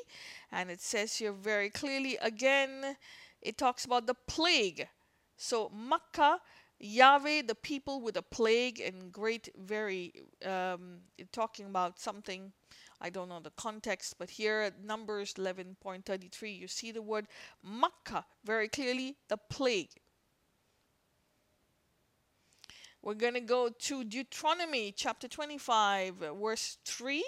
and 0.52 0.70
it 0.70 0.82
says 0.82 1.16
here 1.16 1.34
very 1.34 1.70
clearly 1.70 2.18
again, 2.22 2.96
it 3.42 3.58
talks 3.58 3.86
about 3.86 4.06
the 4.06 4.16
plague. 4.28 4.88
So 5.36 5.70
Makkah, 5.70 6.40
Yahweh, 6.80 7.44
the 7.44 7.56
people 7.56 8.02
with 8.02 8.18
a 8.18 8.22
plague 8.22 8.80
and 8.80 9.12
great, 9.12 9.50
very, 9.58 10.14
um, 10.46 11.00
talking 11.32 11.66
about 11.66 12.00
something 12.00 12.52
I 13.04 13.10
don't 13.10 13.28
know 13.28 13.42
the 13.42 13.52
context, 13.52 14.16
but 14.18 14.30
here 14.30 14.62
at 14.62 14.82
Numbers 14.82 15.34
11.33, 15.34 16.58
you 16.58 16.70
see 16.70 16.92
the 16.92 17.02
word 17.02 17.28
Makkah 17.62 18.26
very 18.46 18.70
clearly, 18.70 19.18
the 19.28 19.36
plague. 19.36 19.90
We're 23.02 23.16
going 23.16 23.34
to 23.34 23.42
go 23.42 23.68
to 23.68 24.04
Deuteronomy 24.06 24.94
chapter 24.96 25.28
25, 25.28 26.16
verse 26.40 26.78
3. 26.86 27.26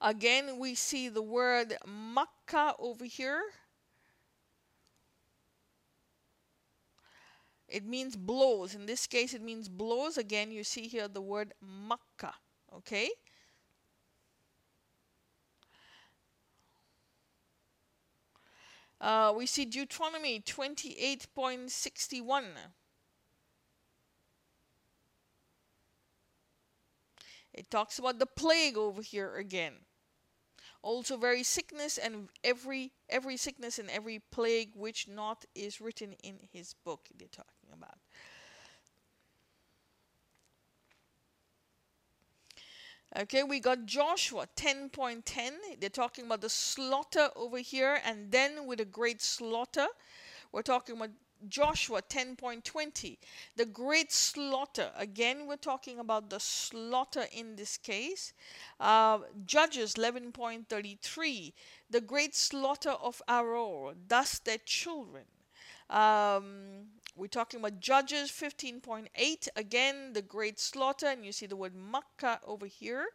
Again, 0.00 0.60
we 0.60 0.76
see 0.76 1.08
the 1.08 1.22
word 1.22 1.76
Makkah 1.84 2.76
over 2.78 3.04
here. 3.04 3.42
It 7.68 7.84
means 7.84 8.14
blows. 8.14 8.76
In 8.76 8.86
this 8.86 9.08
case, 9.08 9.34
it 9.34 9.42
means 9.42 9.68
blows. 9.68 10.16
Again, 10.16 10.52
you 10.52 10.62
see 10.62 10.86
here 10.86 11.08
the 11.08 11.20
word 11.20 11.52
Makkah. 11.60 12.34
Okay? 12.72 13.10
Uh, 19.00 19.32
we 19.36 19.46
see 19.46 19.64
Deuteronomy 19.64 20.40
28.61. 20.40 22.44
It 27.52 27.70
talks 27.70 27.98
about 27.98 28.18
the 28.18 28.26
plague 28.26 28.76
over 28.76 29.02
here 29.02 29.36
again. 29.36 29.74
Also 30.82 31.16
very 31.16 31.42
sickness 31.42 31.98
and 31.98 32.28
every 32.44 32.92
every 33.08 33.36
sickness 33.36 33.78
and 33.78 33.90
every 33.90 34.20
plague 34.30 34.70
which 34.74 35.08
not 35.08 35.44
is 35.54 35.80
written 35.80 36.14
in 36.22 36.38
his 36.52 36.74
book 36.84 37.08
they're 37.16 37.28
talking 37.28 37.70
about. 37.72 37.98
Okay, 43.18 43.42
we 43.42 43.60
got 43.60 43.86
Joshua 43.86 44.46
10.10. 44.56 45.80
They're 45.80 45.88
talking 45.88 46.26
about 46.26 46.42
the 46.42 46.50
slaughter 46.50 47.30
over 47.34 47.56
here, 47.56 47.98
and 48.04 48.30
then 48.30 48.66
with 48.66 48.78
a 48.78 48.84
great 48.84 49.22
slaughter, 49.22 49.86
we're 50.52 50.60
talking 50.60 50.96
about 50.96 51.12
Joshua 51.48 52.02
10.20. 52.02 53.16
The 53.56 53.64
great 53.64 54.12
slaughter. 54.12 54.90
Again, 54.94 55.46
we're 55.46 55.56
talking 55.56 55.98
about 55.98 56.28
the 56.28 56.40
slaughter 56.40 57.24
in 57.32 57.56
this 57.56 57.78
case. 57.78 58.34
Uh, 58.78 59.20
Judges 59.46 59.94
11.33. 59.94 61.54
The 61.88 62.00
great 62.02 62.34
slaughter 62.34 62.90
of 62.90 63.22
Aroer, 63.26 63.94
thus 64.08 64.40
their 64.40 64.58
children. 64.58 65.24
Um, 65.90 66.86
we're 67.16 67.28
talking 67.28 67.60
about 67.60 67.80
Judges 67.80 68.30
15.8. 68.30 69.48
Again, 69.56 70.12
the 70.12 70.20
great 70.20 70.60
slaughter, 70.60 71.06
and 71.06 71.24
you 71.24 71.32
see 71.32 71.46
the 71.46 71.56
word 71.56 71.72
Makkah 71.74 72.40
over 72.46 72.66
here. 72.66 73.06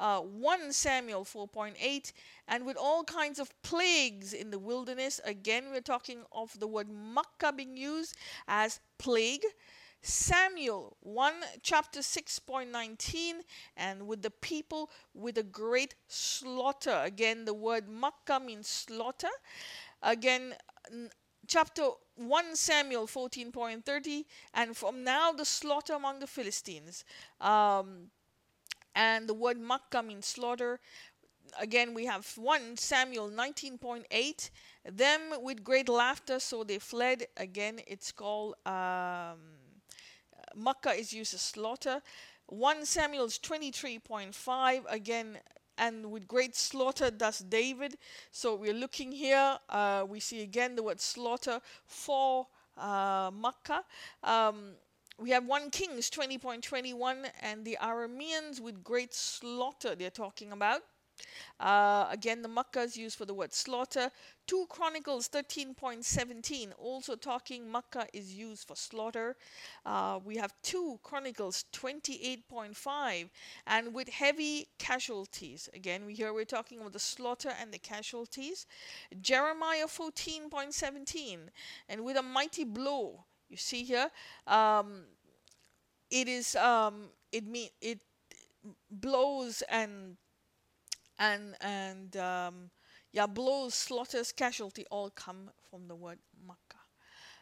Uh, 0.00 0.20
1 0.20 0.72
Samuel 0.72 1.24
4.8. 1.24 2.12
And 2.48 2.66
with 2.66 2.76
all 2.76 3.04
kinds 3.04 3.38
of 3.38 3.50
plagues 3.62 4.32
in 4.32 4.50
the 4.50 4.58
wilderness, 4.58 5.20
again, 5.24 5.66
we're 5.70 5.80
talking 5.80 6.24
of 6.32 6.58
the 6.58 6.66
word 6.66 6.88
Makkah 6.90 7.52
being 7.52 7.76
used 7.76 8.16
as 8.48 8.80
plague. 8.98 9.44
Samuel 10.02 10.96
1 11.00 11.32
chapter 11.62 12.00
6.19 12.00 13.32
and 13.76 14.06
with 14.06 14.22
the 14.22 14.30
people 14.30 14.90
with 15.14 15.38
a 15.38 15.42
great 15.42 15.94
slaughter. 16.06 17.00
Again, 17.04 17.44
the 17.44 17.54
word 17.54 17.88
Makkah 17.88 18.40
means 18.40 18.68
slaughter. 18.68 19.30
Again, 20.02 20.54
chapter 21.46 21.88
1 22.16 22.56
Samuel 22.56 23.06
14.30, 23.06 24.24
and 24.54 24.76
from 24.76 25.04
now 25.04 25.32
the 25.32 25.44
slaughter 25.44 25.94
among 25.94 26.18
the 26.18 26.26
Philistines. 26.26 27.04
Um, 27.40 28.10
and 28.94 29.28
the 29.28 29.34
word 29.34 29.58
Makkah 29.58 30.02
means 30.02 30.26
slaughter. 30.26 30.80
Again, 31.60 31.94
we 31.94 32.06
have 32.06 32.26
1 32.36 32.76
Samuel 32.76 33.30
19.8, 33.30 34.50
them 34.84 35.20
with 35.42 35.62
great 35.62 35.88
laughter, 35.88 36.40
so 36.40 36.64
they 36.64 36.78
fled. 36.78 37.26
Again, 37.36 37.80
it's 37.86 38.10
called 38.10 38.54
um, 38.64 39.38
Makkah 40.56 40.92
is 40.92 41.12
used 41.12 41.34
as 41.34 41.42
slaughter. 41.42 42.00
1 42.46 42.86
Samuel's 42.86 43.38
23.5, 43.38 44.82
again, 44.88 45.38
and 45.78 46.10
with 46.10 46.26
great 46.26 46.56
slaughter 46.56 47.10
does 47.10 47.38
David. 47.38 47.96
So 48.30 48.54
we're 48.56 48.74
looking 48.74 49.12
here, 49.12 49.58
uh, 49.68 50.04
we 50.08 50.20
see 50.20 50.42
again 50.42 50.76
the 50.76 50.82
word 50.82 51.00
slaughter 51.00 51.60
for 51.86 52.46
uh, 52.76 53.30
Makkah. 53.32 53.84
Um, 54.22 54.72
we 55.18 55.30
have 55.30 55.46
1 55.46 55.70
Kings 55.70 56.10
20.21 56.10 57.26
and 57.40 57.64
the 57.64 57.78
Arameans 57.80 58.60
with 58.60 58.84
great 58.84 59.14
slaughter 59.14 59.94
they're 59.94 60.10
talking 60.10 60.52
about. 60.52 60.82
Uh, 61.58 62.06
again, 62.10 62.42
the 62.42 62.48
Makkah 62.48 62.80
is 62.80 62.96
used 62.96 63.16
for 63.16 63.24
the 63.24 63.34
word 63.34 63.52
slaughter. 63.52 64.10
2 64.46 64.66
Chronicles 64.68 65.28
13.17, 65.28 66.72
also 66.78 67.16
talking 67.16 67.70
Makkah 67.70 68.06
is 68.12 68.34
used 68.34 68.68
for 68.68 68.76
slaughter. 68.76 69.36
Uh, 69.84 70.20
we 70.24 70.36
have 70.36 70.52
2 70.62 71.00
Chronicles 71.02 71.64
28.5, 71.72 73.30
and 73.66 73.94
with 73.94 74.08
heavy 74.08 74.68
casualties. 74.78 75.68
Again, 75.74 76.06
we 76.06 76.14
here 76.14 76.32
we're 76.32 76.44
talking 76.44 76.80
about 76.80 76.92
the 76.92 76.98
slaughter 76.98 77.52
and 77.60 77.72
the 77.72 77.78
casualties. 77.78 78.66
Jeremiah 79.20 79.86
14.17, 79.86 81.38
and 81.88 82.04
with 82.04 82.16
a 82.16 82.22
mighty 82.22 82.64
blow. 82.64 83.24
You 83.48 83.56
see 83.56 83.84
here, 83.84 84.10
um, 84.46 85.04
it 86.10 86.28
is 86.28 86.56
um, 86.56 87.10
it 87.32 87.46
mean 87.46 87.68
it 87.80 88.00
blows 88.90 89.62
and 89.70 90.16
and 91.18 91.54
and 91.60 92.16
um, 92.16 92.70
yeah, 93.12 93.26
blows, 93.26 93.74
slaughters, 93.74 94.32
casualty 94.32 94.84
all 94.90 95.10
come 95.10 95.50
from 95.70 95.88
the 95.88 95.94
word 95.94 96.18
Makkah. 96.46 96.76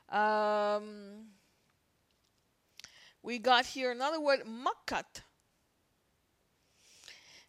Um, 0.09 1.26
we 3.23 3.38
got 3.38 3.64
here 3.66 3.90
another 3.90 4.21
word 4.21 4.40
Makkat. 4.47 5.23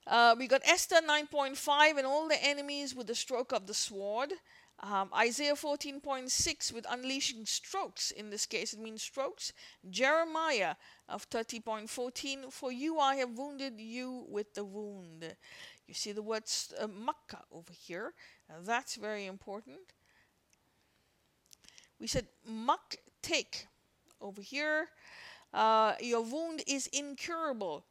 Uh, 0.07 0.35
we 0.37 0.47
got 0.47 0.61
Esther 0.63 0.97
9.5 1.07 1.97
and 1.97 2.05
all 2.05 2.27
the 2.27 2.41
enemies 2.43 2.95
with 2.95 3.07
the 3.07 3.15
stroke 3.15 3.51
of 3.51 3.67
the 3.67 3.73
sword. 3.73 4.31
Um, 4.79 5.09
Isaiah 5.15 5.55
14.6 5.55 6.73
with 6.73 6.85
unleashing 6.89 7.45
strokes. 7.45 8.11
In 8.11 8.29
this 8.29 8.45
case, 8.45 8.73
it 8.73 8.79
means 8.79 9.01
strokes. 9.01 9.51
Jeremiah 9.89 10.75
of 11.09 11.29
30.14 11.29 12.51
For 12.51 12.71
you 12.71 12.99
I 12.99 13.15
have 13.15 13.37
wounded 13.37 13.79
you 13.79 14.25
with 14.29 14.53
the 14.53 14.63
wound. 14.65 15.35
You 15.87 15.93
see 15.93 16.11
the 16.11 16.21
word 16.21 16.43
uh, 16.79 16.87
Makkah 16.87 17.43
over 17.51 17.71
here. 17.71 18.13
That's 18.63 18.95
very 18.95 19.25
important. 19.25 19.93
We 21.99 22.07
said 22.07 22.27
mak 22.47 22.97
take 23.21 23.67
over 24.19 24.41
here. 24.41 24.89
Uh, 25.53 25.93
your 25.99 26.21
wound 26.21 26.63
is 26.67 26.87
incurable. 26.87 27.85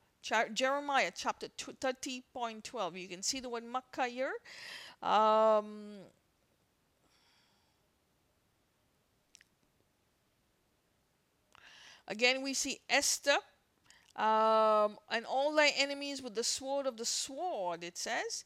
Jeremiah 0.55 1.13
chapter 1.15 1.49
30.12. 1.49 3.01
You 3.01 3.09
can 3.09 3.23
see 3.23 3.41
the 3.41 3.49
word 3.49 3.65
Makkah 3.65 4.09
here. 4.09 4.33
Um, 5.02 5.99
again, 12.09 12.43
we 12.43 12.54
see 12.54 12.80
Esther 12.89 13.37
um, 14.17 14.97
and 15.11 15.27
all 15.27 15.55
thy 15.55 15.73
enemies 15.77 16.23
with 16.23 16.35
the 16.35 16.45
sword 16.45 16.87
of 16.87 16.97
the 16.97 17.05
sword, 17.05 17.83
it 17.83 17.99
says. 17.99 18.45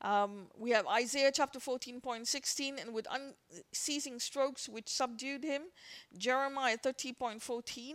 Um, 0.00 0.46
we 0.56 0.70
have 0.70 0.86
Isaiah 0.86 1.32
chapter 1.34 1.58
14.16, 1.58 2.80
and 2.80 2.94
with 2.94 3.06
unceasing 3.10 4.20
strokes 4.20 4.68
which 4.68 4.88
subdued 4.88 5.42
him. 5.42 5.62
Jeremiah 6.16 6.78
30.14, 6.78 7.94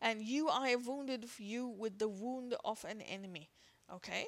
and 0.00 0.22
you 0.22 0.48
I 0.48 0.70
have 0.70 0.86
wounded 0.86 1.26
you 1.38 1.68
with 1.68 1.98
the 1.98 2.08
wound 2.08 2.54
of 2.64 2.84
an 2.88 3.02
enemy. 3.02 3.50
Okay, 3.92 4.24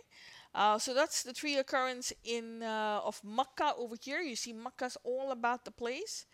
uh, 0.55 0.79
so 0.79 0.93
that's 0.93 1.23
the 1.23 1.33
three 1.33 1.57
occurrence 1.57 2.13
in 2.25 2.63
uh, 2.63 3.01
of 3.03 3.23
Makkah 3.25 3.73
over 3.79 3.97
here. 3.99 4.21
You 4.21 4.37
see, 4.37 4.53
Makkah's 4.53 4.99
all 5.03 5.31
about 5.31 5.65
the 5.65 5.71
place. 5.71 6.27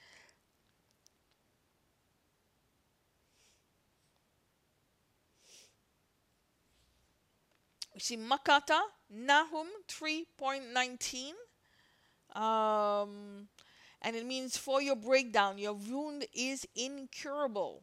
You 8.00 8.04
see 8.04 8.16
Makata, 8.16 8.80
Nahum 9.10 9.66
3.19. 9.86 11.34
Um, 12.34 13.46
and 14.00 14.16
it 14.16 14.24
means 14.24 14.56
for 14.56 14.80
your 14.80 14.96
breakdown, 14.96 15.58
your 15.58 15.74
wound 15.74 16.24
is 16.32 16.66
incurable. 16.74 17.82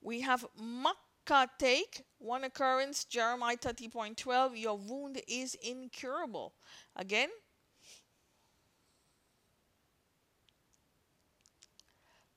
We 0.00 0.20
have 0.20 0.46
Makatake, 0.56 2.02
one 2.18 2.44
occurrence, 2.44 3.04
Jeremiah 3.04 3.56
30.12, 3.56 4.60
your 4.60 4.78
wound 4.78 5.20
is 5.26 5.56
incurable. 5.56 6.52
Again, 6.94 7.30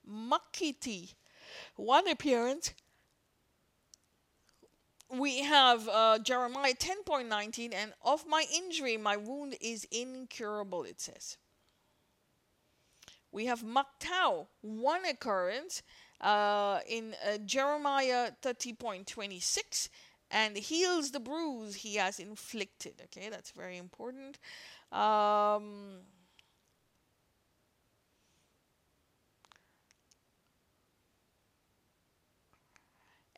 Makiti, 0.10 1.14
one 1.76 2.08
appearance, 2.08 2.74
we 5.10 5.42
have 5.44 5.88
uh, 5.90 6.20
Jeremiah 6.20 6.74
10.19, 6.74 7.74
and 7.74 7.94
of 8.04 8.26
my 8.28 8.46
injury, 8.54 8.98
my 8.98 9.18
wound 9.18 9.56
is 9.60 9.86
incurable, 9.92 10.84
it 10.84 11.02
says. 11.02 11.38
We 13.32 13.46
have 13.46 13.64
Maktau, 13.64 14.48
one 14.62 15.06
occurrence 15.06 15.84
uh, 16.20 16.80
in 16.88 17.16
uh, 17.26 17.38
Jeremiah 17.40 18.32
30.26, 18.42 19.90
and 20.30 20.58
heals 20.58 21.12
the 21.12 21.20
bruise 21.20 21.76
he 21.76 21.96
has 21.96 22.20
inflicted. 22.20 23.02
Okay, 23.06 23.30
that's 23.30 23.52
very 23.52 23.78
important. 23.78 24.38
Um, 24.92 26.02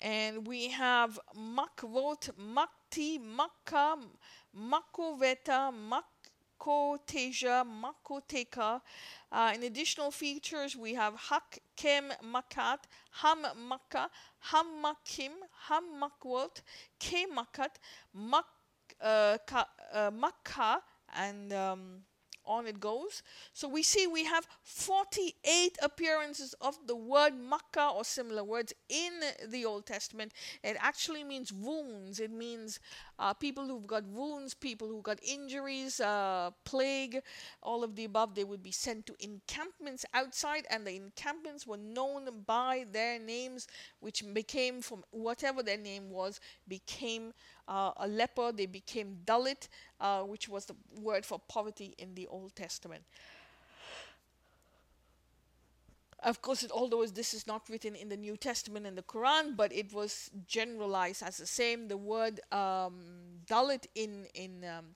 and 0.03 0.45
we 0.45 0.67
have 0.67 1.17
Makvot, 1.33 2.29
Makti, 2.37 3.19
Makka, 3.19 3.97
Makoveta, 4.53 5.71
Makoteja, 6.59 7.65
Makoteka. 7.65 8.81
Uh, 9.31 9.51
in 9.55 9.63
additional 9.63 10.11
features, 10.11 10.75
we 10.75 10.93
have 10.93 11.15
Hak, 11.15 11.59
Kem, 11.77 12.11
Makat, 12.21 12.79
Ham, 13.21 13.45
Makka, 13.69 14.09
Ham, 14.39 14.65
Makim, 14.83 15.31
Ham, 15.69 15.85
Makwot, 16.01 16.61
Ke, 16.99 17.25
Makat, 17.33 17.75
Mak, 18.13 18.45
uh, 19.01 19.37
uh, 19.93 20.11
Makka, 20.11 20.81
and 21.15 21.53
um, 21.53 22.01
on 22.45 22.67
it 22.67 22.79
goes. 22.79 23.23
So 23.53 23.67
we 23.67 23.83
see 23.83 24.07
we 24.07 24.25
have 24.25 24.47
48 24.61 25.77
appearances 25.81 26.53
of 26.61 26.77
the 26.87 26.95
word 26.95 27.33
Makkah 27.35 27.91
or 27.95 28.03
similar 28.03 28.43
words 28.43 28.73
in 28.89 29.11
the 29.47 29.65
Old 29.65 29.85
Testament. 29.85 30.33
It 30.63 30.77
actually 30.79 31.23
means 31.23 31.51
wounds. 31.51 32.19
It 32.19 32.31
means 32.31 32.79
uh, 33.19 33.33
people 33.33 33.67
who've 33.67 33.87
got 33.87 34.03
wounds, 34.05 34.53
people 34.53 34.87
who 34.87 35.01
got 35.01 35.19
injuries, 35.23 35.99
uh, 35.99 36.51
plague, 36.65 37.21
all 37.61 37.83
of 37.83 37.95
the 37.95 38.05
above. 38.05 38.35
They 38.35 38.43
would 38.43 38.63
be 38.63 38.71
sent 38.71 39.05
to 39.07 39.15
encampments 39.19 40.05
outside, 40.13 40.65
and 40.69 40.85
the 40.85 40.95
encampments 40.95 41.65
were 41.67 41.77
known 41.77 42.29
by 42.45 42.85
their 42.91 43.19
names, 43.19 43.67
which 43.99 44.23
became 44.33 44.81
from 44.81 45.03
whatever 45.11 45.63
their 45.63 45.77
name 45.77 46.09
was, 46.09 46.39
became 46.67 47.33
uh, 47.67 47.91
a 47.97 48.07
leper, 48.07 48.51
they 48.51 48.65
became 48.65 49.17
Dalit, 49.25 49.67
uh, 49.99 50.21
which 50.21 50.49
was 50.49 50.65
the 50.65 50.75
word 50.99 51.25
for 51.25 51.39
poverty 51.47 51.93
in 51.97 52.15
the 52.15 52.27
Old 52.27 52.55
Testament. 52.55 53.03
Of 56.23 56.41
course, 56.41 56.63
it, 56.63 56.71
although 56.71 57.05
this 57.05 57.33
is 57.33 57.45
not 57.45 57.69
written 57.69 57.95
in 57.95 58.07
the 58.07 58.15
New 58.15 58.37
Testament 58.37 58.85
and 58.85 58.97
the 58.97 59.03
Quran, 59.03 59.57
but 59.57 59.73
it 59.73 59.91
was 59.91 60.31
generalized 60.47 61.21
as 61.21 61.37
the 61.37 61.45
same. 61.45 61.89
The 61.89 61.97
word 61.97 62.39
um, 62.51 63.41
Dalit 63.45 63.87
in 63.93 64.27
in 64.33 64.63
um, 64.63 64.95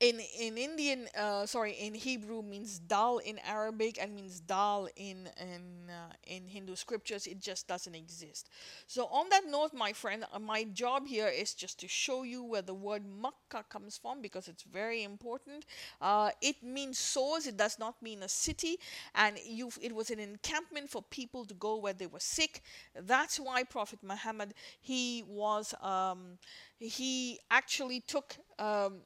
in 0.00 0.20
in 0.38 0.58
Indian, 0.58 1.08
uh, 1.16 1.46
sorry, 1.46 1.72
in 1.72 1.94
Hebrew 1.94 2.42
means 2.42 2.78
dal 2.78 3.18
in 3.18 3.38
Arabic 3.46 3.98
and 4.02 4.14
means 4.14 4.40
dal 4.40 4.88
in 4.96 5.28
in 5.40 5.88
uh, 5.88 6.12
in 6.26 6.48
Hindu 6.48 6.74
scriptures. 6.76 7.26
It 7.26 7.40
just 7.40 7.68
doesn't 7.68 7.94
exist. 7.94 8.50
So 8.86 9.06
on 9.06 9.28
that 9.30 9.42
note, 9.48 9.72
my 9.72 9.92
friend, 9.92 10.24
uh, 10.32 10.38
my 10.40 10.64
job 10.64 11.06
here 11.06 11.28
is 11.28 11.54
just 11.54 11.78
to 11.80 11.88
show 11.88 12.24
you 12.24 12.42
where 12.42 12.62
the 12.62 12.74
word 12.74 13.04
Makkah 13.06 13.64
comes 13.68 13.96
from 13.96 14.20
because 14.20 14.48
it's 14.48 14.64
very 14.64 15.04
important. 15.04 15.64
Uh, 16.00 16.30
it 16.42 16.62
means 16.62 16.98
source. 16.98 17.46
It 17.46 17.56
does 17.56 17.78
not 17.78 18.00
mean 18.02 18.22
a 18.22 18.28
city, 18.28 18.78
and 19.14 19.38
you. 19.46 19.70
It 19.80 19.94
was 19.94 20.10
an 20.10 20.18
encampment 20.18 20.90
for 20.90 21.02
people 21.02 21.44
to 21.46 21.54
go 21.54 21.76
where 21.76 21.92
they 21.94 22.06
were 22.06 22.20
sick. 22.20 22.62
That's 22.94 23.38
why 23.38 23.62
Prophet 23.62 24.00
Muhammad 24.02 24.54
he 24.80 25.22
was 25.26 25.72
um, 25.80 26.38
he 26.78 27.38
actually 27.50 28.00
took. 28.00 28.36
Um, 28.58 29.00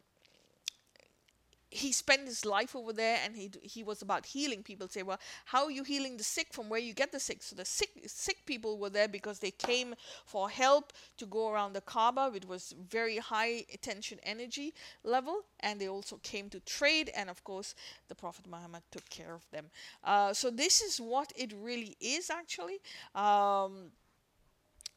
he 1.70 1.92
spent 1.92 2.26
his 2.26 2.44
life 2.46 2.74
over 2.74 2.92
there 2.92 3.18
and 3.24 3.36
he 3.36 3.50
he 3.62 3.82
was 3.82 4.00
about 4.00 4.24
healing 4.24 4.62
people 4.62 4.88
say 4.88 5.02
well 5.02 5.18
how 5.46 5.64
are 5.64 5.70
you 5.70 5.84
healing 5.84 6.16
the 6.16 6.24
sick 6.24 6.52
from 6.52 6.68
where 6.68 6.80
you 6.80 6.94
get 6.94 7.12
the 7.12 7.20
sick? 7.20 7.42
So 7.42 7.54
the 7.56 7.64
sick 7.64 7.90
sick 8.06 8.46
people 8.46 8.78
were 8.78 8.90
there 8.90 9.08
because 9.08 9.38
they 9.38 9.50
came 9.50 9.94
for 10.24 10.48
help 10.48 10.92
to 11.18 11.26
go 11.26 11.50
around 11.50 11.74
the 11.74 11.80
kaaba 11.82 12.30
which 12.32 12.46
was 12.46 12.74
very 12.88 13.18
high 13.18 13.64
attention 13.72 14.18
energy 14.22 14.72
level 15.04 15.42
and 15.60 15.80
they 15.80 15.88
also 15.88 16.18
came 16.22 16.48
to 16.50 16.60
trade 16.60 17.10
and 17.14 17.28
of 17.28 17.44
course 17.44 17.74
the 18.08 18.14
prophet 18.14 18.46
muhammad 18.48 18.82
took 18.90 19.08
care 19.10 19.34
of 19.34 19.44
them. 19.50 19.66
Uh, 20.04 20.32
so 20.32 20.50
this 20.50 20.80
is 20.80 20.98
what 21.00 21.32
it 21.36 21.52
really 21.60 21.96
is 22.00 22.30
actually. 22.30 22.78
Um, 23.14 23.90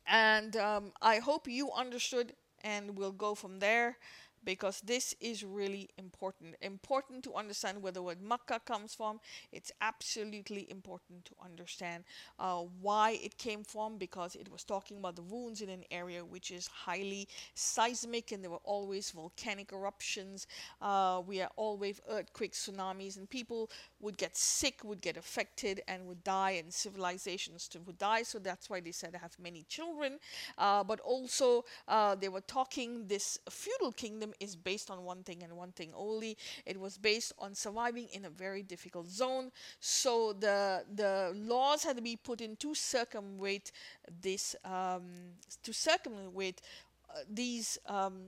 and 0.08 0.56
um, 0.58 0.92
i 1.02 1.18
hope 1.20 1.48
you 1.48 1.72
understood 1.72 2.34
and 2.64 2.98
we'll 2.98 3.12
go 3.12 3.34
from 3.36 3.60
there 3.60 3.98
because 4.44 4.82
this 4.82 5.16
is 5.20 5.44
really 5.44 5.90
important. 5.98 6.56
Important 6.62 7.24
to 7.26 7.34
understand 7.36 7.82
where 7.82 7.92
the 7.92 8.02
word 8.02 8.22
Makkah 8.22 8.60
comes 8.66 8.94
from. 8.94 9.20
It's 9.52 9.72
absolutely 9.82 10.70
important 10.70 11.26
to 11.26 11.34
understand 11.44 12.04
uh, 12.40 12.62
why 12.82 13.20
it 13.24 13.38
came 13.38 13.64
from 13.64 13.98
because 13.98 14.36
it 14.36 14.52
was 14.52 14.64
talking 14.64 14.98
about 14.98 15.16
the 15.16 15.22
wounds 15.22 15.62
in 15.62 15.70
an 15.70 15.84
area 15.92 16.24
which 16.24 16.52
is 16.52 16.68
highly 16.68 17.28
seismic 17.54 18.32
and 18.32 18.44
there 18.44 18.52
were 18.52 18.58
always 18.64 19.12
volcanic 19.12 19.72
eruptions. 19.72 20.48
Uh, 20.82 21.22
we 21.26 21.42
are 21.42 21.50
always 21.56 22.02
earthquakes, 22.10 22.68
tsunamis, 22.68 23.18
and 23.18 23.30
people 23.30 23.70
would 24.00 24.18
get 24.18 24.36
sick, 24.36 24.80
would 24.84 25.02
get 25.02 25.18
affected, 25.18 25.82
and 25.88 26.06
would 26.08 26.24
die, 26.24 26.52
and 26.52 26.74
civilizations 26.74 27.70
would 27.86 27.98
die. 27.98 28.24
So 28.24 28.40
that's 28.40 28.70
why 28.70 28.80
they 28.80 28.92
said 28.92 29.16
have 29.16 29.38
many 29.40 29.64
children. 29.64 30.20
Uh, 30.58 30.84
but 30.84 31.00
also, 31.02 31.66
uh, 31.88 32.16
they 32.16 32.30
were 32.30 32.42
talking 32.42 33.08
this 33.08 33.38
feudal 33.50 33.92
kingdom 33.92 34.31
is 34.40 34.56
based 34.56 34.90
on 34.90 35.04
one 35.04 35.24
thing 35.24 35.44
and 35.44 35.54
one 35.54 35.72
thing 35.72 35.92
only. 35.96 36.38
It 36.66 36.80
was 36.80 36.98
based 36.98 37.34
on 37.40 37.56
surviving 37.56 38.08
in 38.14 38.26
a 38.26 38.30
very 38.30 38.64
difficult 38.64 39.08
zone. 39.08 39.52
So 39.80 40.34
the 40.34 40.84
the 40.96 41.34
laws 41.36 41.84
had 41.84 41.96
to 41.98 42.02
be 42.02 42.16
put 42.16 42.42
in 42.42 42.56
to 42.58 42.74
circumvent 42.74 43.72
this 44.22 44.56
um, 44.64 45.04
to 45.64 45.74
circumvent 45.74 46.62
uh, 47.10 47.20
these 47.30 47.78
um, 47.88 48.22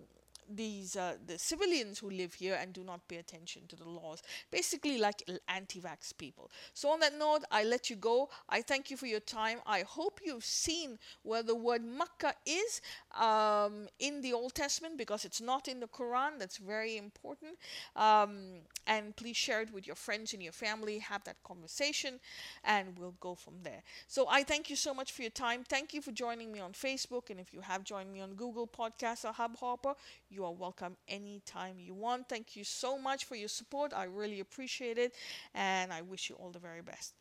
these 0.56 0.96
uh, 0.96 1.16
the 1.26 1.38
civilians 1.39 2.00
who 2.00 2.10
live 2.10 2.34
here 2.34 2.58
and 2.60 2.74
do 2.74 2.84
not 2.84 3.08
pay 3.08 3.18
attention 3.18 3.63
to 3.68 3.76
the 3.76 3.88
laws. 3.88 4.22
Basically 4.52 4.98
like 4.98 5.24
anti-vax 5.48 6.18
people. 6.18 6.50
So 6.74 6.89
on 6.89 7.00
that 7.02 7.18
note 7.18 7.44
i 7.52 7.63
let 7.63 7.89
you 7.89 7.96
go. 7.96 8.30
I 8.50 8.62
thank 8.62 8.89
you 8.92 8.98
for 8.98 9.06
your 9.08 9.20
time. 9.20 9.60
I 9.66 9.82
hope 9.82 10.20
you've 10.24 10.46
seen 10.46 10.98
where 11.24 11.44
the 11.44 11.56
word 11.56 11.84
makkah 11.84 12.34
is 12.46 12.82
um, 13.20 13.88
in 14.00 14.22
the 14.22 14.34
old 14.34 14.54
testament 14.56 14.98
because 14.98 15.26
it's 15.26 15.42
not 15.42 15.68
in 15.68 15.80
the 15.80 15.88
quran. 15.88 16.39
That's 16.39 16.58
very 16.58 16.98
important. 16.98 17.58
Um, 17.96 18.62
and 18.88 19.16
please 19.16 19.38
share 19.38 19.62
it 19.62 19.74
with 19.74 19.88
your 19.88 19.96
friends 19.96 20.34
and 20.34 20.44
your 20.44 20.52
family. 20.52 21.00
Have 21.00 21.24
that 21.26 21.42
conversation 21.44 22.20
and 22.63 22.98
we'll 22.98 23.16
go 23.20 23.36
from 23.36 23.54
there. 23.63 23.82
So 24.08 24.26
i 24.30 24.44
thank 24.44 24.70
you 24.70 24.76
so 24.76 24.94
much 24.94 25.12
for 25.12 25.22
your 25.22 25.32
time. 25.32 25.63
Thank 25.68 25.94
you 25.94 26.02
for 26.02 26.12
joining 26.12 26.52
me 26.52 26.60
on 26.60 26.74
facebook. 26.74 27.30
And 27.30 27.39
if 27.39 27.54
you 27.54 27.62
have 27.62 27.84
joined 27.84 28.12
me 28.12 28.22
on 28.22 28.34
google 28.36 28.68
podcast 28.68 29.26
or 29.26 29.34
hubhopper 29.34 29.94
you 30.34 30.46
are 30.46 30.54
welcome 30.54 30.98
anytime 31.08 31.80
you 31.80 31.93
want. 31.93 32.30
Thank 32.30 32.56
you 32.56 32.63
so 32.63 32.98
much 32.98 33.26
for 33.26 33.36
your 33.36 33.50
support. 33.50 33.93
I 33.93 34.06
really 34.06 34.39
appreciate 34.39 34.98
it. 34.98 35.13
And 35.54 35.93
I 35.93 36.02
wish 36.02 36.30
you 36.30 36.36
all 36.36 36.52
the 36.52 36.60
very 36.60 36.82
best. 36.82 37.13